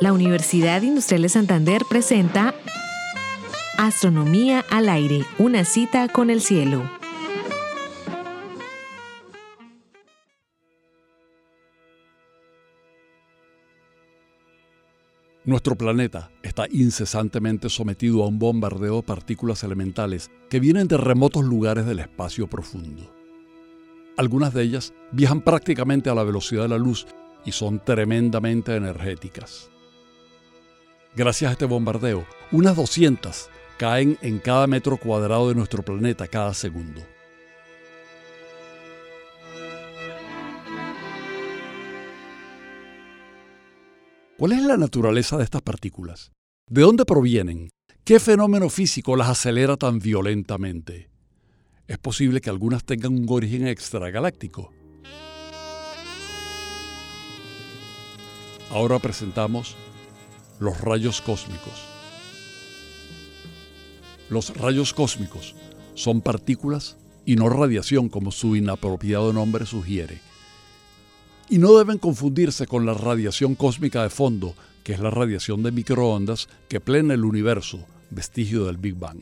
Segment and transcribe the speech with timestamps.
[0.00, 2.54] La Universidad Industrial de Santander presenta
[3.76, 6.88] Astronomía al aire, una cita con el cielo.
[15.44, 21.44] Nuestro planeta está incesantemente sometido a un bombardeo de partículas elementales que vienen de remotos
[21.44, 23.12] lugares del espacio profundo.
[24.16, 27.08] Algunas de ellas viajan prácticamente a la velocidad de la luz
[27.44, 29.72] y son tremendamente energéticas.
[31.18, 36.54] Gracias a este bombardeo, unas 200 caen en cada metro cuadrado de nuestro planeta cada
[36.54, 37.04] segundo.
[44.36, 46.30] ¿Cuál es la naturaleza de estas partículas?
[46.70, 47.70] ¿De dónde provienen?
[48.04, 51.10] ¿Qué fenómeno físico las acelera tan violentamente?
[51.88, 54.72] Es posible que algunas tengan un origen extragaláctico.
[58.70, 59.76] Ahora presentamos
[60.60, 61.84] los rayos cósmicos.
[64.28, 65.54] Los rayos cósmicos
[65.94, 70.20] son partículas y no radiación como su inapropiado nombre sugiere.
[71.48, 75.72] Y no deben confundirse con la radiación cósmica de fondo, que es la radiación de
[75.72, 79.20] microondas que plena el universo, vestigio del Big Bang.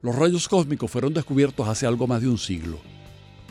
[0.00, 2.78] Los rayos cósmicos fueron descubiertos hace algo más de un siglo.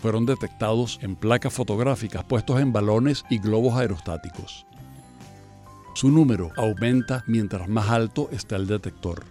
[0.04, 4.66] Fueron detectados en placas fotográficas puestos en balones y globos aerostáticos.
[5.96, 9.24] Su número aumenta mientras más alto está el detector.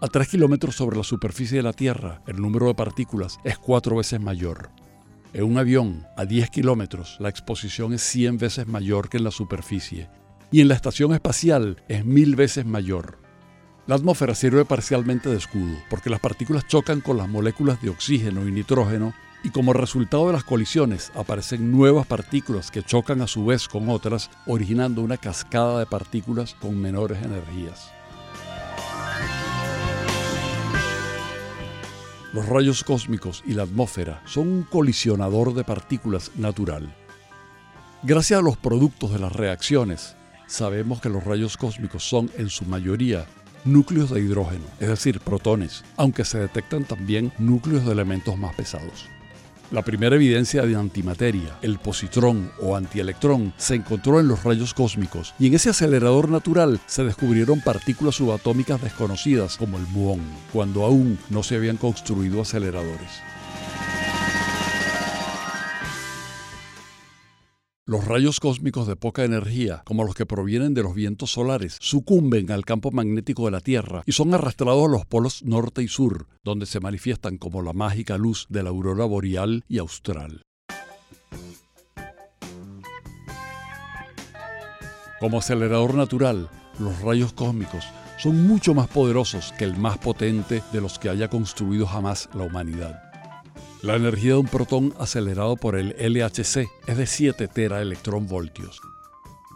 [0.00, 3.94] A 3 kilómetros sobre la superficie de la Tierra, el número de partículas es cuatro
[3.94, 4.70] veces mayor.
[5.32, 9.30] En un avión, a 10 kilómetros, la exposición es 100 veces mayor que en la
[9.30, 10.10] superficie.
[10.50, 13.27] Y en la estación espacial es mil veces mayor.
[13.88, 18.46] La atmósfera sirve parcialmente de escudo, porque las partículas chocan con las moléculas de oxígeno
[18.46, 23.46] y nitrógeno y como resultado de las colisiones aparecen nuevas partículas que chocan a su
[23.46, 27.90] vez con otras, originando una cascada de partículas con menores energías.
[32.34, 36.94] Los rayos cósmicos y la atmósfera son un colisionador de partículas natural.
[38.02, 40.14] Gracias a los productos de las reacciones,
[40.46, 43.26] sabemos que los rayos cósmicos son en su mayoría
[43.64, 49.08] núcleos de hidrógeno, es decir, protones, aunque se detectan también núcleos de elementos más pesados.
[49.70, 55.34] La primera evidencia de antimateria, el positrón o antielectrón, se encontró en los rayos cósmicos
[55.38, 60.20] y en ese acelerador natural se descubrieron partículas subatómicas desconocidas como el muón,
[60.54, 63.20] cuando aún no se habían construido aceleradores.
[67.88, 72.50] Los rayos cósmicos de poca energía, como los que provienen de los vientos solares, sucumben
[72.50, 76.26] al campo magnético de la Tierra y son arrastrados a los polos norte y sur,
[76.44, 80.42] donde se manifiestan como la mágica luz de la aurora boreal y austral.
[85.18, 87.86] Como acelerador natural, los rayos cósmicos
[88.18, 92.44] son mucho más poderosos que el más potente de los que haya construido jamás la
[92.44, 93.07] humanidad.
[93.80, 98.80] La energía de un protón acelerado por el LHC es de 7 teraelectronvoltios.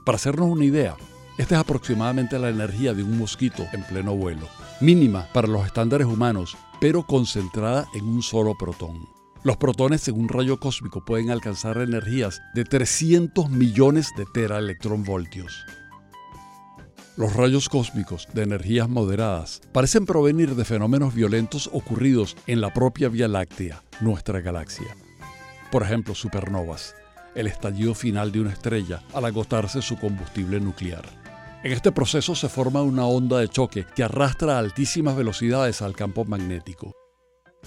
[0.05, 0.97] Para hacernos una idea,
[1.38, 4.47] esta es aproximadamente la energía de un mosquito en pleno vuelo,
[4.81, 9.09] mínima para los estándares humanos, pero concentrada en un solo protón.
[9.43, 15.65] Los protones en un rayo cósmico pueden alcanzar energías de 300 millones de teraelectronvoltios.
[17.15, 23.11] Los rayos cósmicos de energías moderadas parecen provenir de fenómenos violentos ocurridos en la propia
[23.11, 24.97] Vía Láctea, nuestra galaxia.
[25.71, 26.95] Por ejemplo, supernovas,
[27.34, 31.05] el estallido final de una estrella al agotarse su combustible nuclear.
[31.62, 35.94] En este proceso se forma una onda de choque que arrastra a altísimas velocidades al
[35.94, 36.97] campo magnético.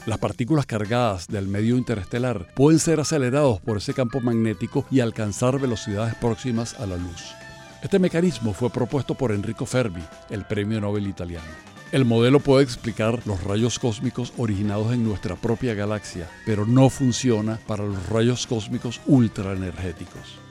[0.07, 5.59] Las partículas cargadas del medio interestelar pueden ser acelerados por ese campo magnético y alcanzar
[5.59, 7.35] velocidades próximas a la luz.
[7.85, 10.01] Este mecanismo fue propuesto por Enrico Fermi,
[10.31, 11.45] el premio Nobel italiano.
[11.91, 17.59] El modelo puede explicar los rayos cósmicos originados en nuestra propia galaxia, pero no funciona
[17.67, 20.44] para los rayos cósmicos ultraenergéticos.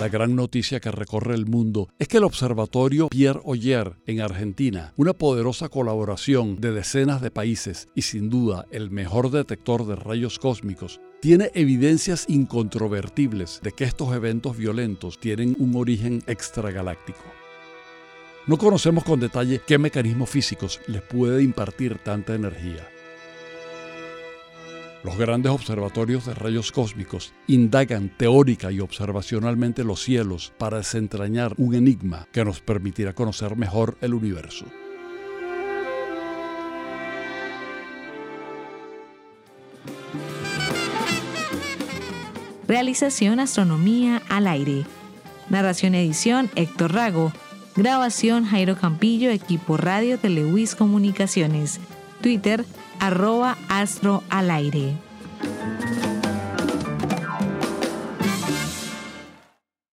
[0.00, 4.94] La gran noticia que recorre el mundo es que el observatorio Pierre Oyer en Argentina,
[4.96, 10.38] una poderosa colaboración de decenas de países y sin duda el mejor detector de rayos
[10.38, 17.20] cósmicos, tiene evidencias incontrovertibles de que estos eventos violentos tienen un origen extragaláctico.
[18.46, 22.88] No conocemos con detalle qué mecanismos físicos les puede impartir tanta energía.
[25.02, 31.74] Los grandes observatorios de rayos cósmicos indagan teórica y observacionalmente los cielos para desentrañar un
[31.74, 34.66] enigma que nos permitirá conocer mejor el universo.
[42.68, 44.84] Realización Astronomía al aire.
[45.48, 47.32] Narración edición Héctor Rago.
[47.74, 51.80] Grabación Jairo Campillo, equipo radio de Comunicaciones.
[52.20, 52.64] Twitter
[52.98, 54.94] arroba astro al aire.